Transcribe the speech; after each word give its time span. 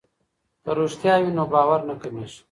که 0.63 0.71
رښتیا 0.77 1.15
وي 1.21 1.31
نو 1.37 1.43
باور 1.53 1.79
نه 1.89 1.95
کمیږي. 2.01 2.39